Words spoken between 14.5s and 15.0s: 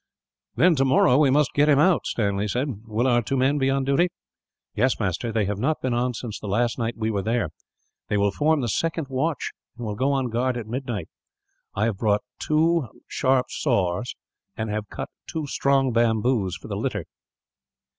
and have